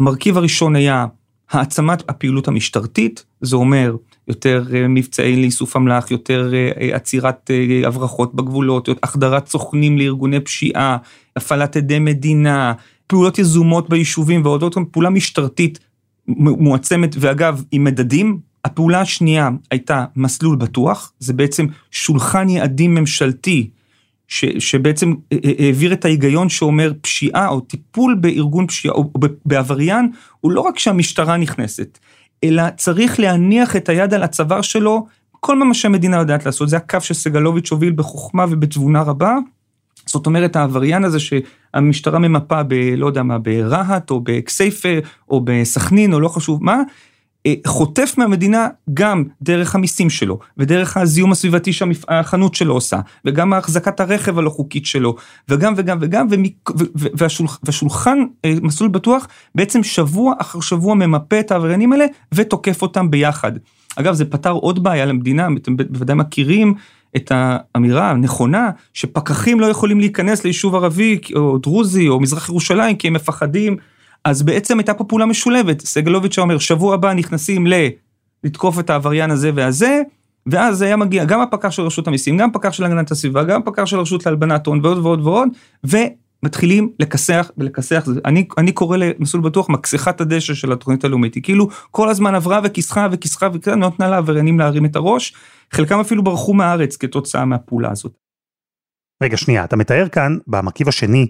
[0.00, 1.06] המרכיב הראשון היה
[1.50, 3.96] העצמת הפעילות המשטרתית, זה אומר
[4.28, 7.50] יותר אה, מבצעי לאיסוף אמל"ח, יותר אה, אה, עצירת
[7.84, 10.96] הברחות בגבולות, החדרת סוכנים לארגוני פשיעה,
[11.36, 12.72] הפעלת עדי מדינה,
[13.06, 15.78] פעולות יזומות ביישובים ועוד עוד פעולה משטרתית
[16.36, 18.38] מועצמת, ואגב, עם מדדים.
[18.64, 23.70] הפעולה השנייה הייתה מסלול בטוח, זה בעצם שולחן יעדים ממשלתי
[24.28, 25.14] ש, שבעצם
[25.58, 29.10] העביר את ההיגיון שאומר פשיעה או טיפול בארגון פשיעה או
[29.44, 30.10] בעבריין,
[30.40, 31.98] הוא לא רק שהמשטרה נכנסת,
[32.44, 35.06] אלא צריך להניח את היד על הצוואר שלו,
[35.40, 39.36] כל מה שהמדינה יודעת לעשות, זה הקו שסגלוביץ' הוביל בחוכמה ובתבונה רבה.
[40.06, 42.74] זאת אומרת, העבריין הזה שהמשטרה ממפה ב...
[42.74, 44.88] לא יודע מה, ברהט או בכסייפה
[45.28, 46.82] או בסכנין או לא חשוב מה,
[47.66, 54.38] חוטף מהמדינה גם דרך המיסים שלו, ודרך הזיהום הסביבתי שהחנות שלו עושה, וגם החזקת הרכב
[54.38, 55.16] הלא חוקית שלו,
[55.48, 56.26] וגם וגם וגם,
[56.94, 63.10] והשולח, והשולחן אה, מסלול בטוח בעצם שבוע אחר שבוע ממפה את העבריינים האלה ותוקף אותם
[63.10, 63.52] ביחד.
[63.96, 66.74] אגב, זה פתר עוד בעיה למדינה, אתם בוודאי מכירים
[67.16, 73.08] את האמירה הנכונה שפקחים לא יכולים להיכנס ליישוב ערבי או דרוזי או מזרח ירושלים כי
[73.08, 73.76] הם מפחדים
[74.24, 77.74] אז בעצם הייתה פה פעולה משולבת, סגלוביץ' אומר, שבוע הבא נכנסים ל...
[78.44, 80.02] לתקוף את העבריין הזה והזה,
[80.46, 83.84] ואז היה מגיע גם הפקח של רשות המיסים, גם פקח של הגנת הסביבה, גם פקח
[83.84, 85.48] של רשות להלבנת הון ועוד ועוד ועוד,
[85.84, 91.68] ומתחילים לכסח ולכסח, אני, אני קורא למסלול בטוח מכסחת הדשא של התוכנית הלאומית, היא כאילו
[91.90, 95.34] כל הזמן עברה וכיסחה וכיסחה וכאלה, נותנה לעבריינים להרים את הראש,
[95.72, 98.12] חלקם אפילו ברחו מהארץ כתוצאה מהפעולה הזאת.
[99.22, 101.26] רגע שנייה, אתה מתאר כאן במרכיב השני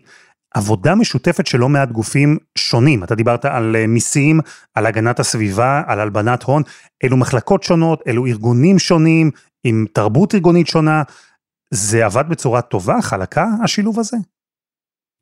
[0.55, 3.05] עבודה משותפת של לא מעט גופים שונים.
[3.05, 4.41] אתה דיברת על אה, מיסים,
[4.75, 6.63] על הגנת הסביבה, על הלבנת הון.
[7.05, 9.31] אלו מחלקות שונות, אלו ארגונים שונים,
[9.65, 11.03] עם תרבות ארגונית שונה.
[11.71, 14.17] זה עבד בצורה טובה, חלקה, השילוב הזה?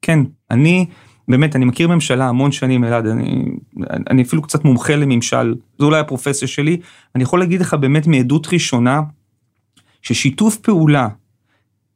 [0.02, 0.18] כן,
[0.50, 0.86] אני,
[1.28, 3.44] באמת, אני מכיר ממשלה המון שנים, אלעד, אני,
[4.10, 6.80] אני אפילו קצת מומחה לממשל, זו אולי הפרופסיה שלי.
[7.14, 9.00] אני יכול להגיד לך באמת מעדות ראשונה,
[10.02, 11.08] ששיתוף פעולה,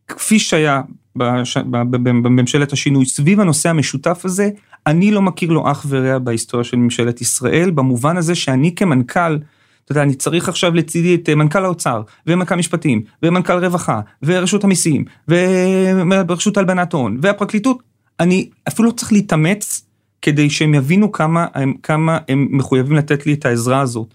[0.09, 0.83] כפי שהיה
[1.17, 4.51] בממשלת השינוי סביב הנושא המשותף הזה,
[4.87, 9.39] אני לא מכיר לו אח ורע בהיסטוריה של ממשלת ישראל, במובן הזה שאני כמנכ"ל,
[9.85, 15.05] אתה יודע, אני צריך עכשיו לצידי את מנכ"ל האוצר, ומנכ"ל משפטים, ומנכ"ל רווחה, ורשות המיסים,
[15.29, 17.83] ורשות הלבנת הון, והפרקליטות,
[18.21, 19.87] אני אפילו לא צריך להתאמץ
[20.23, 24.15] כדי שהם יבינו כמה הם, כמה הם מחויבים לתת לי את העזרה הזאת.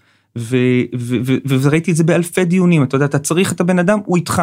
[1.48, 4.42] וראיתי את זה באלפי דיונים, אתה יודע, אתה צריך את הבן אדם, הוא איתך.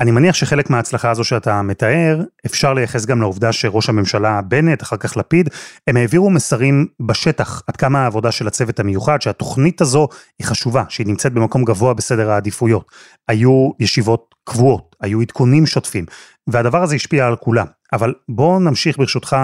[0.00, 4.96] אני מניח שחלק מההצלחה הזו שאתה מתאר, אפשר לייחס גם לעובדה שראש הממשלה בנט, אחר
[4.96, 5.48] כך לפיד,
[5.86, 11.06] הם העבירו מסרים בשטח, עד כמה העבודה של הצוות המיוחד, שהתוכנית הזו היא חשובה, שהיא
[11.06, 12.92] נמצאת במקום גבוה בסדר העדיפויות.
[13.28, 16.06] היו ישיבות קבועות, היו עדכונים שוטפים,
[16.46, 17.66] והדבר הזה השפיע על כולם.
[17.92, 19.36] אבל בואו נמשיך ברשותך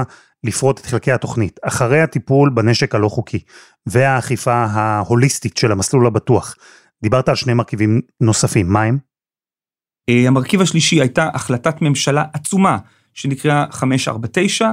[0.45, 1.61] לפרוט את חלקי התוכנית.
[1.63, 3.39] אחרי הטיפול בנשק הלא חוקי,
[3.87, 6.55] והאכיפה ההוליסטית של המסלול הבטוח,
[7.03, 9.12] דיברת על שני מרכיבים נוספים, מה הם?
[10.09, 12.79] אה, המרכיב השלישי הייתה החלטת ממשלה עצומה
[13.15, 14.71] שנקראה 549,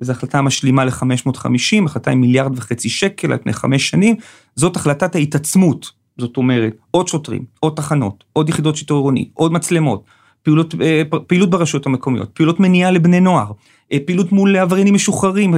[0.00, 4.16] זו החלטה משלימה ל-550, החלטה עם מיליארד וחצי שקל על פני חמש שנים,
[4.56, 10.04] זאת החלטת ההתעצמות, זאת אומרת, עוד שוטרים, עוד תחנות, עוד יחידות שיטור עירוני, עוד מצלמות,
[10.48, 13.52] פעילות, אה, פעילות ברשויות המקומיות, פעילות מניעה לבני נוער,
[13.92, 15.54] אה, פעילות מול עבריינים משוחררים,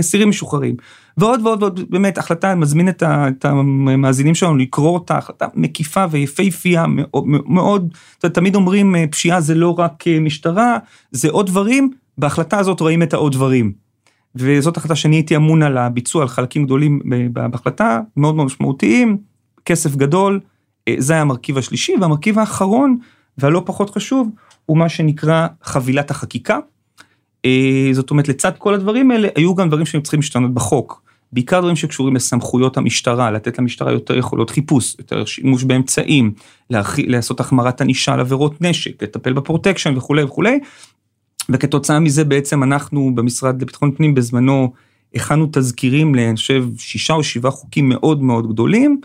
[0.00, 0.76] אסירים משוחררים,
[1.16, 6.04] ועוד ועוד ועוד, באמת החלטה, אני מזמין את, את המאזינים שלנו לקרוא אותה, החלטה מקיפה
[6.10, 10.78] ויפהפייה מאוד, מאוד, תמיד אומרים פשיעה זה לא רק משטרה,
[11.10, 13.72] זה עוד דברים, בהחלטה הזאת רואים את העוד דברים.
[14.34, 17.00] וזאת החלטה שאני הייתי אמון על הביצוע, על חלקים גדולים
[17.32, 19.16] בהחלטה, מאוד מאוד משמעותיים,
[19.64, 20.40] כסף גדול,
[20.98, 22.98] זה היה המרכיב השלישי, והמרכיב האחרון,
[23.38, 24.28] והלא פחות חשוב,
[24.66, 26.58] הוא מה שנקרא חבילת החקיקה.
[27.44, 31.02] אה, זאת אומרת, לצד כל הדברים האלה, היו גם דברים שהם צריכים להשתנות בחוק.
[31.32, 36.32] בעיקר דברים שקשורים לסמכויות המשטרה, לתת למשטרה יותר יכולות חיפוש, יותר שימוש באמצעים,
[36.70, 36.98] להכ...
[36.98, 40.58] לעשות החמרת ענישה על עבירות נשק, לטפל בפרוטקשן וכולי וכולי.
[41.48, 44.72] וכתוצאה מזה בעצם אנחנו במשרד לביטחון פנים בזמנו
[45.14, 49.00] הכנו תזכירים חושב שישה או שבעה חוקים מאוד מאוד גדולים.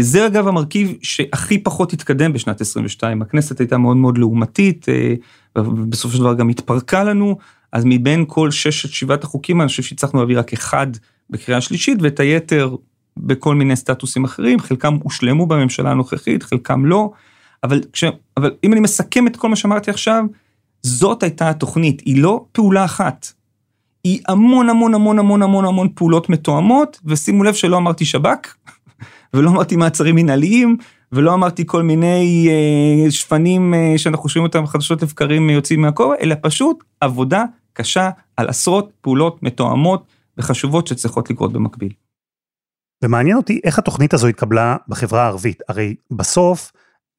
[0.00, 5.14] זה אגב המרכיב שהכי פחות התקדם בשנת 22, הכנסת הייתה מאוד מאוד לעומתית, אה,
[5.62, 7.38] ובסופו של דבר גם התפרקה לנו,
[7.72, 10.86] אז מבין כל ששת שבעת החוקים אני חושב שהצלחנו להביא רק אחד
[11.30, 12.76] בקריאה שלישית ואת היתר
[13.16, 17.10] בכל מיני סטטוסים אחרים, חלקם הושלמו בממשלה הנוכחית, חלקם לא,
[17.64, 18.04] אבל, כש,
[18.36, 20.24] אבל אם אני מסכם את כל מה שאמרתי עכשיו,
[20.82, 23.32] זאת הייתה התוכנית, היא לא פעולה אחת.
[24.04, 28.54] היא המון המון המון המון המון המון פעולות מתואמות, ושימו לב שלא אמרתי שב"כ,
[29.36, 30.76] ולא אמרתי מעצרים מנהליים,
[31.12, 36.34] ולא אמרתי כל מיני אה, שפנים אה, שאנחנו חושבים אותם חדשות לבקרים יוצאים מהכובע, אלא
[36.42, 40.06] פשוט עבודה קשה על עשרות פעולות מתואמות
[40.38, 41.92] וחשובות שצריכות לקרות במקביל.
[43.04, 46.72] ומעניין אותי איך התוכנית הזו התקבלה בחברה הערבית, הרי בסוף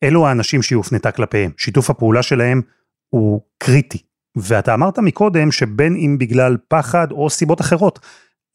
[0.03, 2.61] אלו האנשים שהיא הופנתה כלפיהם, שיתוף הפעולה שלהם
[3.09, 3.97] הוא קריטי.
[4.37, 7.99] ואתה אמרת מקודם שבין אם בגלל פחד או סיבות אחרות,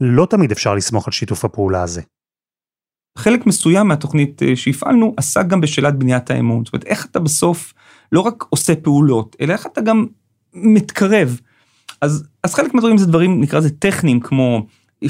[0.00, 2.02] לא תמיד אפשר לסמוך על שיתוף הפעולה הזה.
[3.18, 6.64] חלק מסוים מהתוכנית אה, שהפעלנו עסק גם בשאלת בניית האמון.
[6.64, 7.74] זאת אומרת, איך אתה בסוף
[8.12, 10.06] לא רק עושה פעולות, אלא איך אתה גם
[10.54, 11.40] מתקרב.
[12.00, 14.66] אז, אז חלק מהדברים זה דברים, נקרא לזה טכניים, כמו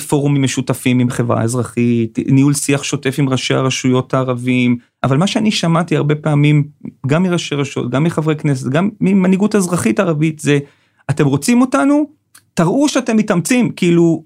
[0.08, 5.50] פורומים משותפים עם חברה אזרחית, ניהול שיח שוטף עם ראשי הרשויות הערבים, אבל מה שאני
[5.50, 6.68] שמעתי הרבה פעמים,
[7.06, 10.58] גם מראשי רשויות, גם מחברי כנסת, גם ממנהיגות אזרחית ערבית, זה,
[11.10, 12.10] אתם רוצים אותנו?
[12.54, 14.24] תראו שאתם מתאמצים, כאילו,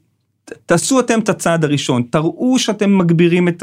[0.66, 3.62] תעשו אתם את הצעד הראשון, תראו שאתם מגבירים את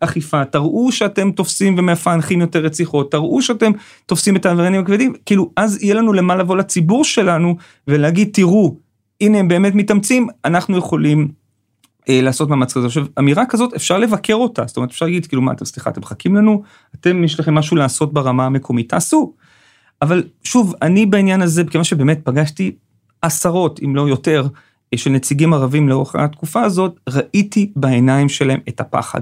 [0.00, 3.72] האכיפה, תראו שאתם תופסים ומפענחים יותר רציחות, תראו שאתם
[4.06, 7.56] תופסים את העבריינים הכבדים, כאילו, אז יהיה לנו למה לבוא לציבור שלנו
[7.88, 8.76] ולהגיד, תראו,
[9.20, 11.28] הנה הם באמת מתאמצים, אנחנו יכולים
[12.08, 12.86] אה, לעשות מאמץ כזה.
[12.86, 16.00] עכשיו, אמירה כזאת אפשר לבקר אותה, זאת אומרת אפשר להגיד כאילו מה אתם סליחה אתם
[16.00, 16.62] מחכים לנו,
[16.94, 19.34] אתם יש לכם משהו לעשות ברמה המקומית, תעשו.
[20.02, 22.76] אבל שוב, אני בעניין הזה, כיוון שבאמת פגשתי
[23.22, 24.46] עשרות אם לא יותר
[24.94, 29.20] של נציגים ערבים לאורך התקופה הזאת, ראיתי בעיניים שלהם את הפחד.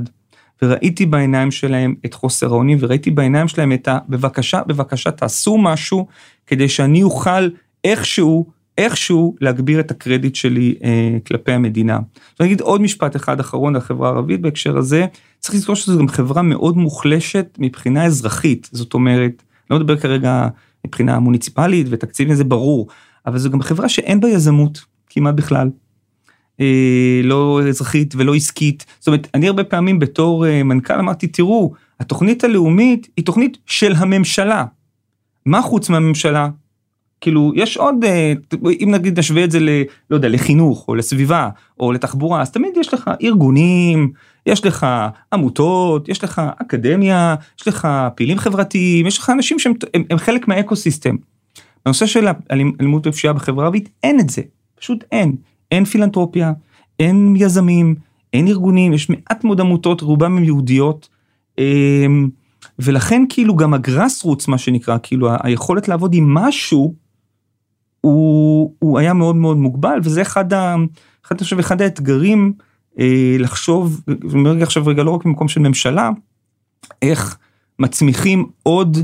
[0.62, 3.98] וראיתי בעיניים שלהם את חוסר האונים, וראיתי בעיניים שלהם את ה...
[4.08, 6.06] בבקשה, בבקשה, תעשו משהו,
[6.46, 7.48] כדי שאני אוכל
[7.84, 8.46] איכשהו
[8.78, 11.98] איכשהו להגביר את הקרדיט שלי אה, כלפי המדינה.
[12.40, 15.06] אני אגיד עוד משפט אחד אחרון לחברה הערבית בהקשר הזה,
[15.38, 20.48] צריך לזכור שזו גם חברה מאוד מוחלשת מבחינה אזרחית, זאת אומרת, לא מדבר כרגע
[20.86, 22.88] מבחינה מוניציפלית ותקציבים זה ברור,
[23.26, 25.70] אבל זו גם חברה שאין בה יזמות כמעט בכלל.
[26.60, 31.72] אה, לא אזרחית ולא עסקית, זאת אומרת, אני הרבה פעמים בתור אה, מנכ"ל אמרתי, תראו,
[32.00, 34.64] התוכנית הלאומית היא תוכנית של הממשלה.
[35.46, 36.48] מה חוץ מהממשלה?
[37.20, 38.32] כאילו יש עוד אה,
[38.82, 39.68] אם נגיד נשווה את זה ל...
[40.10, 41.48] לא יודע לחינוך או לסביבה
[41.80, 44.12] או לתחבורה אז תמיד יש לך ארגונים
[44.46, 44.86] יש לך
[45.32, 50.48] עמותות יש לך אקדמיה יש לך פעילים חברתיים יש לך אנשים שהם הם, הם חלק
[50.48, 51.16] מהאקו סיסטם.
[51.86, 54.42] בנושא של אלימות ופשיעה בחברה הערבית אין את זה
[54.74, 55.36] פשוט אין
[55.70, 56.52] אין פילנטרופיה
[57.00, 57.94] אין יזמים
[58.32, 61.08] אין ארגונים יש מעט מאוד עמותות רובם הם יהודיות.
[61.58, 62.28] אמ,
[62.78, 66.94] ולכן כאילו גם הגראס רוץ מה שנקרא כאילו היכולת לעבוד עם משהו
[68.00, 70.76] הוא, הוא היה מאוד מאוד מוגבל וזה אחד, ה,
[71.26, 72.52] אחד, חושב, אחד האתגרים
[72.98, 76.10] אה, לחשוב, אני אומר עכשיו רגע לא רק במקום של ממשלה,
[77.02, 77.38] איך
[77.78, 78.98] מצמיחים עוד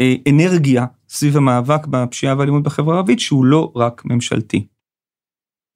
[0.00, 4.66] אה, אנרגיה סביב המאבק בפשיעה והאלימות בחברה הערבית שהוא לא רק ממשלתי.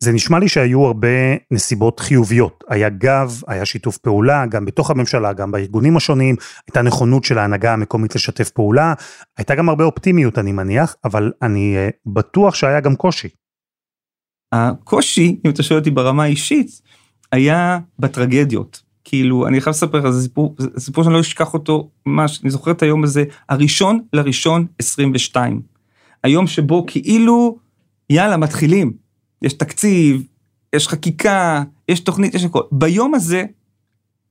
[0.05, 1.09] זה נשמע לי שהיו הרבה
[1.51, 2.65] נסיבות חיוביות.
[2.69, 6.37] היה גב, היה שיתוף פעולה, גם בתוך הממשלה, גם בארגונים השונים,
[6.69, 8.95] הייתה נכונות של ההנהגה המקומית לשתף פעולה,
[9.39, 13.29] הייתה גם הרבה אופטימיות אני מניח, אבל אני uh, בטוח שהיה גם קושי.
[14.53, 16.81] הקושי, אם אתה שואל אותי ברמה האישית,
[17.33, 18.83] היה בטרגדיות.
[19.05, 22.71] כאילו, אני חייב לספר לך, זה סיפור, סיפור שאני לא אשכח אותו, ממש, אני זוכר
[22.71, 25.61] את היום הזה, הראשון לראשון 22.
[26.25, 27.59] היום שבו כאילו,
[28.11, 29.04] יאללה, מתחילים.
[29.43, 30.23] יש תקציב,
[30.77, 32.61] יש חקיקה, יש תוכנית, יש הכל.
[32.73, 33.45] ביום הזה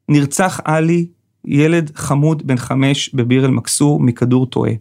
[0.10, 1.08] נרצח עלי,
[1.46, 4.72] ילד חמוד בן חמש בביר אל מכסור מכדור טועה.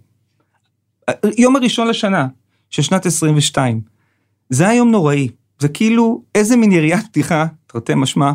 [1.38, 2.26] יום הראשון לשנה
[2.70, 3.80] של שנת 22,
[4.50, 8.32] זה היה יום נוראי, זה כאילו איזה מין יריית פתיחה, תרתי משמע,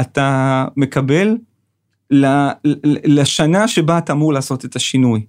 [0.00, 1.36] אתה מקבל
[3.04, 5.26] לשנה שבה אתה אמור לעשות את השינוי.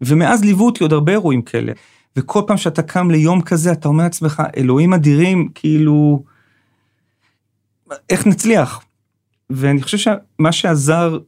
[0.00, 1.72] ומאז ליוו אותי עוד הרבה אירועים כאלה.
[2.18, 6.22] וכל פעם שאתה קם ליום כזה, אתה אומר לעצמך, אלוהים אדירים, כאילו,
[8.10, 8.80] איך נצליח?
[9.50, 11.18] ואני חושב שמה שעזר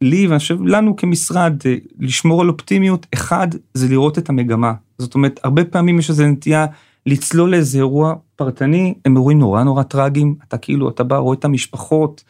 [0.00, 4.72] לי, ואני חושב לנו כמשרד, אה, לשמור על אופטימיות, אחד, זה לראות את המגמה.
[4.98, 6.66] זאת אומרת, הרבה פעמים יש איזו נטייה
[7.06, 11.44] לצלול לאיזה אירוע פרטני, הם אירועים נורא נורא טראגיים, אתה כאילו, אתה בא, רואה את
[11.44, 12.24] המשפחות,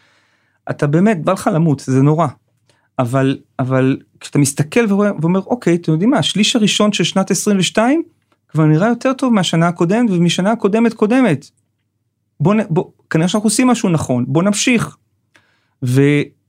[0.70, 2.27] אתה באמת, בא לך למות, זה נורא.
[3.01, 8.03] אבל, אבל כשאתה מסתכל ורואה, ואומר, אוקיי, אתם יודעים מה, השליש הראשון של שנת 22
[8.49, 11.51] כבר נראה יותר טוב מהשנה הקודמת ומשנה הקודמת קודמת.
[12.41, 14.97] בוא, בוא, כנראה שאנחנו עושים משהו נכון, בוא נמשיך.
[15.85, 16.03] ו,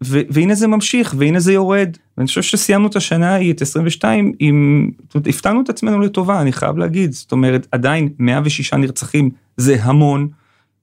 [0.04, 1.98] ו, והנה זה ממשיך, והנה זה יורד.
[2.18, 6.78] ואני חושב שסיימנו את השנה ההיא, את 22, עם, הפתענו את עצמנו לטובה, אני חייב
[6.78, 7.12] להגיד.
[7.12, 10.28] זאת אומרת, עדיין 106 נרצחים זה המון,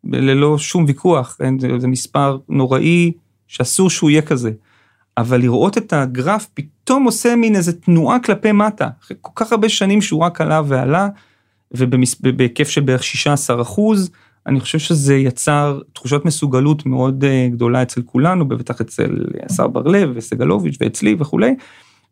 [0.04, 1.58] ללא שום ויכוח, כן?
[1.58, 3.12] זה, זה מספר נוראי
[3.46, 4.50] שאסור שהוא יהיה כזה.
[5.18, 9.68] אבל לראות את הגרף פתאום עושה מין איזה תנועה כלפי מטה, אחרי כל כך הרבה
[9.68, 11.08] שנים שהוא רק עלה ועלה,
[12.22, 14.10] ובהיקף של בערך 16 אחוז,
[14.46, 19.82] אני חושב שזה יצר תחושת מסוגלות מאוד אה, גדולה אצל כולנו, בטח אצל השר בר
[19.82, 21.54] לב וסגלוביץ' ואצלי וכולי,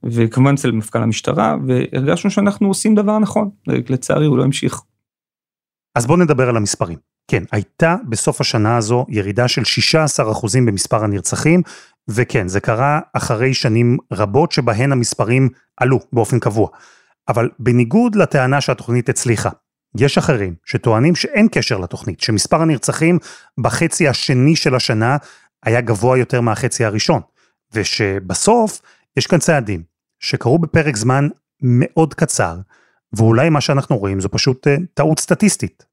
[0.04, 4.80] וכמובן אצל מפכ"ל המשטרה, והרגשנו שאנחנו עושים דבר נכון, לצערי הוא לא המשיך.
[5.94, 6.98] אז בואו נדבר על המספרים.
[7.30, 11.62] כן, הייתה בסוף השנה הזו ירידה של 16% במספר הנרצחים,
[12.08, 16.68] וכן, זה קרה אחרי שנים רבות שבהן המספרים עלו באופן קבוע.
[17.28, 19.50] אבל בניגוד לטענה שהתוכנית הצליחה,
[19.98, 23.18] יש אחרים שטוענים שאין קשר לתוכנית, שמספר הנרצחים
[23.60, 25.16] בחצי השני של השנה
[25.62, 27.20] היה גבוה יותר מהחצי הראשון,
[27.72, 28.82] ושבסוף
[29.16, 29.82] יש כאן צעדים
[30.20, 31.28] שקרו בפרק זמן
[31.62, 32.56] מאוד קצר,
[33.12, 35.86] ואולי מה שאנחנו רואים זו פשוט uh, טעות סטטיסטית.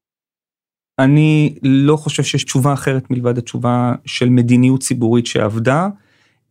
[0.98, 5.88] אני לא חושב שיש תשובה אחרת מלבד התשובה של מדיניות ציבורית שעבדה.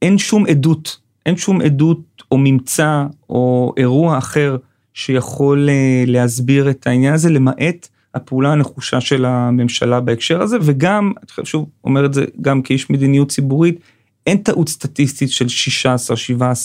[0.03, 4.57] אין שום עדות, אין שום עדות או ממצא או אירוע אחר
[4.93, 11.45] שיכול אה, להסביר את העניין הזה, למעט הפעולה הנחושה של הממשלה בהקשר הזה, וגם, אני
[11.45, 13.79] שוב אומר את זה גם כאיש מדיניות ציבורית,
[14.27, 15.45] אין טעות סטטיסטית של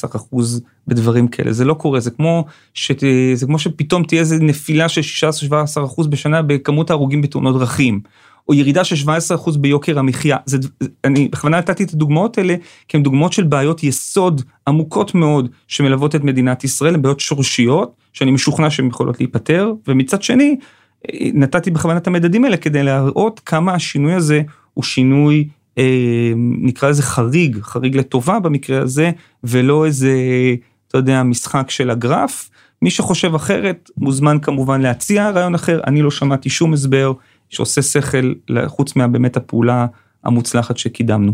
[0.05, 3.03] 16-17 אחוז בדברים כאלה, זה לא קורה, זה כמו, שת,
[3.35, 8.01] זה כמו שפתאום תהיה איזה נפילה של 16-17 אחוז בשנה בכמות ההרוגים בתאונות דרכים,
[8.49, 10.37] או ירידה של 17 אחוז ביוקר המחיה.
[10.47, 10.59] זה,
[11.05, 12.55] אני בכוונה נתתי את הדוגמאות האלה,
[12.89, 17.93] כי הן דוגמאות של בעיות יסוד עמוקות מאוד שמלוות את מדינת ישראל, הן בעיות שורשיות,
[18.13, 20.57] שאני משוכנע שהן יכולות להיפתר, ומצד שני,
[21.35, 24.43] נתתי בכוונה את המדדים האלה כדי להראות כמה השינוי הזה
[24.75, 29.11] הוא שינוי אה, נקרא לזה חריג, חריג לטובה במקרה הזה,
[29.45, 30.15] ולא איזה,
[30.89, 32.51] אתה יודע, משחק של הגרף.
[32.83, 37.13] מי שחושב אחרת מוזמן כמובן להציע רעיון אחר, אני לא שמעתי שום הסבר
[37.51, 38.33] שעושה שכל
[38.67, 39.87] חוץ מהבאמת הפעולה
[40.25, 41.33] המוצלחת שקידמנו.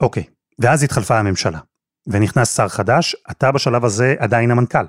[0.00, 0.24] אוקיי,
[0.58, 1.58] ואז התחלפה הממשלה,
[2.06, 4.84] ונכנס שר חדש, אתה בשלב הזה עדיין המנכ"ל.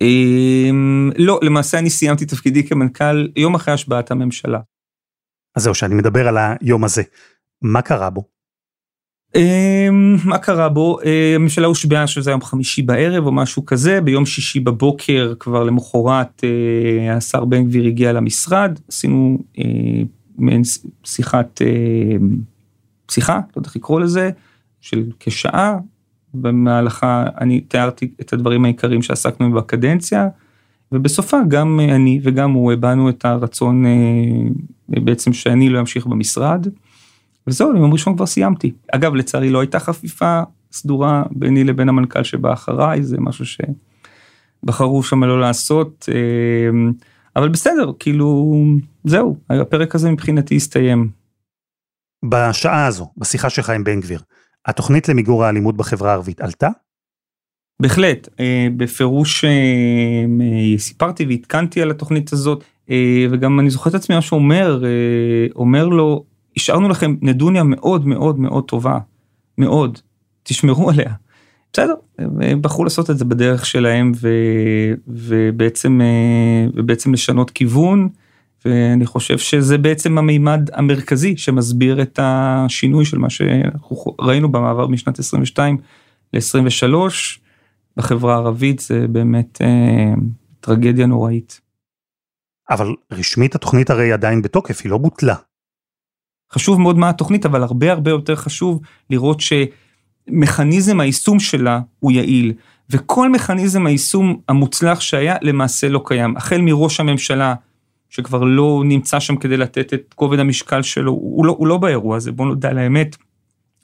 [0.00, 4.60] אמ, לא, למעשה אני סיימתי תפקידי כמנכ"ל יום אחרי השבעת הממשלה.
[5.56, 7.02] אז זהו, שאני מדבר על היום הזה.
[7.62, 8.35] מה קרה בו?
[9.36, 10.98] אמ, מה קרה בו?
[11.04, 16.44] אה, הממשלה הושבעה שזה היום חמישי בערב או משהו כזה, ביום שישי בבוקר כבר למחרת
[16.44, 19.64] אה, השר בן גביר הגיע למשרד, עשינו אה,
[20.38, 20.62] מעין
[21.04, 21.60] שיחת,
[23.10, 24.30] שיחה, לא יודע איך לקרוא לזה,
[24.80, 25.76] של כשעה,
[26.34, 30.28] במהלכה אני תיארתי את הדברים העיקריים שעסקנו בקדנציה,
[30.92, 33.84] ובסופה גם אני וגם הוא הבענו את הרצון
[34.88, 36.66] בעצם שאני לא אמשיך במשרד.
[37.46, 38.72] וזהו, יום ראשון כבר סיימתי.
[38.92, 43.44] אגב, לצערי לא הייתה חפיפה סדורה ביני לבין המנכ"ל שבא אחריי, זה משהו
[44.64, 46.92] שבחרו שם לא לעשות, אה,
[47.36, 48.54] אבל בסדר, כאילו,
[49.04, 51.08] זהו, הפרק הזה מבחינתי הסתיים.
[52.24, 54.20] בשעה הזו, בשיחה שלך עם בן גביר,
[54.66, 56.68] התוכנית למיגור האלימות בחברה הערבית עלתה?
[57.82, 62.64] בהחלט, אה, בפירוש אה, סיפרתי ועדכנתי על התוכנית הזאת,
[63.30, 64.82] וגם אני זוכר את עצמי מה שהוא אומר,
[65.56, 66.24] אומר לו,
[66.56, 68.98] השארנו לכם נדוניה מאוד מאוד מאוד טובה,
[69.58, 69.98] מאוד,
[70.42, 71.12] תשמרו עליה.
[71.72, 74.28] בסדר, הם בחרו לעשות את זה בדרך שלהם ו,
[75.06, 78.08] ובעצם, אה, ובעצם לשנות כיוון,
[78.64, 85.18] ואני חושב שזה בעצם המימד המרכזי שמסביר את השינוי של מה שאנחנו ראינו במעבר משנת
[85.18, 85.76] 22
[86.32, 86.94] ל-23
[87.96, 90.14] בחברה הערבית, זה באמת אה,
[90.60, 91.60] טרגדיה נוראית.
[92.70, 95.34] אבל רשמית התוכנית הרי עדיין בתוקף, היא לא בוטלה.
[96.52, 98.80] חשוב מאוד מה התוכנית, אבל הרבה הרבה יותר חשוב
[99.10, 102.52] לראות שמכניזם היישום שלה הוא יעיל.
[102.90, 106.36] וכל מכניזם היישום המוצלח שהיה למעשה לא קיים.
[106.36, 107.54] החל מראש הממשלה,
[108.10, 112.16] שכבר לא נמצא שם כדי לתת את כובד המשקל שלו, הוא לא, הוא לא באירוע
[112.16, 113.16] הזה, בואו נדע על האמת.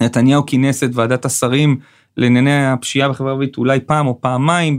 [0.03, 1.79] נתניהו כינס את ועדת השרים
[2.17, 4.79] לענייני הפשיעה בחברה הערבית אולי פעם או פעמיים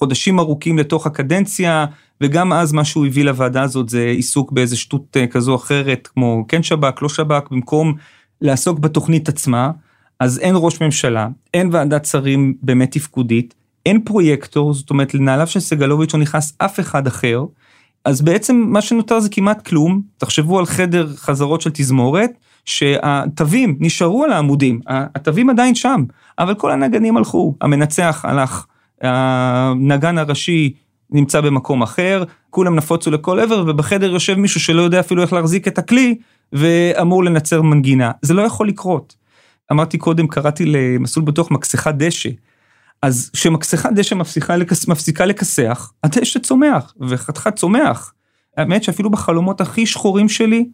[0.00, 1.86] בחודשים ארוכים לתוך הקדנציה,
[2.20, 6.08] וגם אז מה שהוא הביא לוועדה הזאת זה עיסוק באיזה שטות אה, כזו או אחרת,
[6.14, 7.94] כמו כן שב"כ, לא שב"כ, במקום
[8.40, 9.70] לעסוק בתוכנית עצמה,
[10.20, 13.54] אז אין ראש ממשלה, אין ועדת שרים באמת תפקודית,
[13.86, 17.44] אין פרויקטור, זאת אומרת לנעליו של סגלוביץ' לא נכנס אף אחד אחר,
[18.04, 22.30] אז בעצם מה שנותר זה כמעט כלום, תחשבו על חדר חזרות של תזמורת,
[22.64, 26.04] שהתווים נשארו על העמודים, התווים עדיין שם,
[26.38, 28.66] אבל כל הנגנים הלכו, המנצח הלך,
[29.02, 30.72] הנגן הראשי
[31.10, 35.68] נמצא במקום אחר, כולם נפוצו לכל עבר ובחדר יושב מישהו שלא יודע אפילו איך להחזיק
[35.68, 36.18] את הכלי
[36.52, 39.16] ואמור לנצר מנגינה, זה לא יכול לקרות.
[39.72, 42.30] אמרתי קודם, קראתי למסלול בטוח מכסחת דשא.
[43.02, 48.12] אז כשמכסחת דשא מפסיקה, לכס, מפסיקה לכסח, הדשא צומח, וחתיכת צומח.
[48.56, 50.68] האמת שאפילו בחלומות הכי שחורים שלי,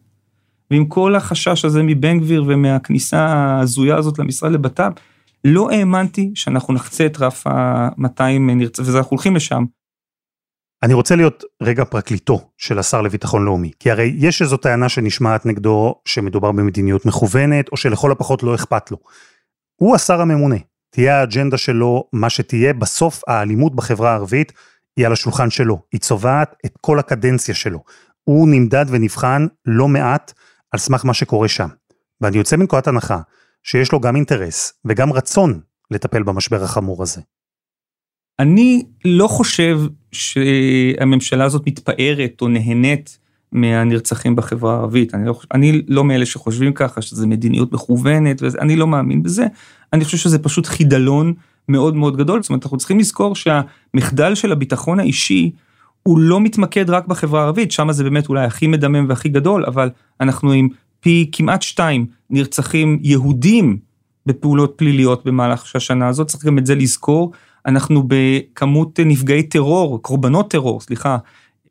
[0.70, 4.92] ועם כל החשש הזה מבן גביר ומהכניסה ההזויה הזאת למשרד לבט"פ,
[5.44, 9.64] לא האמנתי שאנחנו נחצה את רף ה-200 נרצה, ואנחנו הולכים לשם.
[10.82, 15.46] אני רוצה להיות רגע פרקליטו של השר לביטחון לאומי, כי הרי יש איזו טענה שנשמעת
[15.46, 18.96] נגדו שמדובר במדיניות מכוונת, או שלכל הפחות לא אכפת לו.
[19.76, 20.56] הוא השר הממונה,
[20.90, 24.52] תהיה האג'נדה שלו מה שתהיה, בסוף האלימות בחברה הערבית
[24.96, 27.84] היא על השולחן שלו, היא צובעת את כל הקדנציה שלו.
[28.24, 30.32] הוא נמדד ונבחן לא מעט
[30.72, 31.68] על סמך מה שקורה שם.
[32.20, 33.20] ואני יוצא מנקודת הנחה
[33.66, 35.60] שיש לו גם אינטרס וגם רצון
[35.90, 37.20] לטפל במשבר החמור הזה.
[38.38, 39.80] אני לא חושב
[40.12, 43.18] שהממשלה הזאת מתפארת או נהנית
[43.52, 45.14] מהנרצחים בחברה הערבית.
[45.14, 49.46] אני לא, אני לא מאלה שחושבים ככה, שזה מדיניות מכוונת, ואני לא מאמין בזה.
[49.92, 51.34] אני חושב שזה פשוט חידלון
[51.68, 52.42] מאוד מאוד גדול.
[52.42, 55.50] זאת אומרת, אנחנו צריכים לזכור שהמחדל של הביטחון האישי,
[56.02, 59.90] הוא לא מתמקד רק בחברה הערבית, שם זה באמת אולי הכי מדמם והכי גדול, אבל
[60.20, 60.68] אנחנו עם
[61.06, 63.78] פי כמעט שתיים נרצחים יהודים
[64.26, 67.32] בפעולות פליליות במהלך השנה הזאת, צריך גם את זה לזכור.
[67.66, 71.16] אנחנו בכמות נפגעי טרור, קורבנות טרור, סליחה,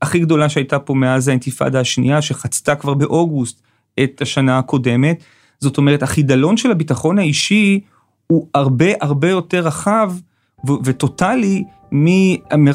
[0.02, 3.62] הכי גדולה שהייתה פה מאז האינתיפאדה השנייה, שחצתה כבר באוגוסט
[4.04, 5.24] את השנה הקודמת.
[5.60, 7.80] זאת אומרת, החידלון של הביטחון האישי
[8.28, 10.14] הוא הרבה הרבה יותר רחב
[10.84, 11.64] וטוטאלי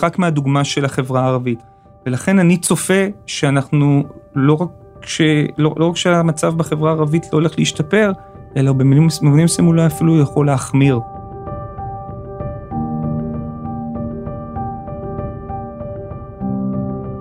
[0.00, 1.58] רק מהדוגמה של החברה הערבית.
[2.06, 4.04] ולכן אני צופה שאנחנו
[4.34, 4.68] לא רק,
[5.02, 5.20] ש...
[5.58, 8.12] לא, לא רק שהמצב בחברה הערבית לא הולך להשתפר,
[8.56, 9.04] אלא במובנים
[9.44, 11.00] מסוימים אולי אפילו יכול להחמיר.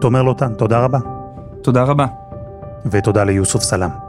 [0.01, 0.99] תומר לוטן, תודה רבה.
[1.61, 2.05] תודה רבה.
[2.85, 4.08] ותודה ליוסוף סלאם.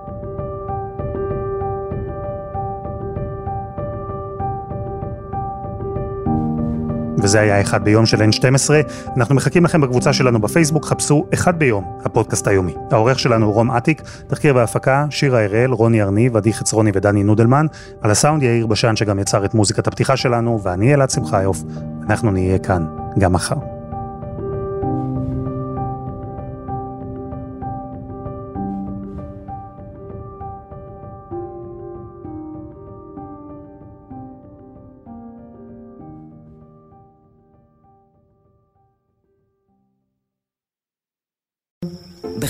[7.23, 8.71] וזה היה אחד ביום של N12.
[9.16, 12.75] אנחנו מחכים לכם בקבוצה שלנו בפייסבוק, חפשו אחד ביום, הפודקאסט היומי.
[12.91, 17.66] העורך שלנו הוא רום אטיק, תחקיר והפקה, שירה הראל, רוני ארניב, עדי חצרוני ודני נודלמן.
[18.01, 21.62] על הסאונד יאיר בשן שגם יצר את מוזיקת הפתיחה שלנו, ואני אלעד שמחיוף.
[22.09, 22.87] אנחנו נהיה כאן
[23.18, 23.80] גם מחר.